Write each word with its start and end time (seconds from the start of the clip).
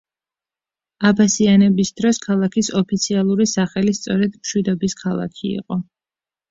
აბასიანების 1.09 1.93
დროს 2.01 2.21
ქალაქის 2.25 2.73
ოფიციალური 2.81 3.49
სახელი 3.55 3.97
სწორედ 4.01 4.43
მშვიდობის 4.43 5.01
ქალაქი 5.05 5.51
იყო. 5.63 5.81